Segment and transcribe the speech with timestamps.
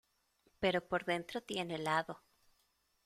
[0.59, 2.23] pero por dentro tiene helado.